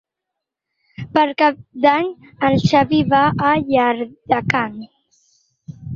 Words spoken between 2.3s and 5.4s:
en Xavi va a Llardecans.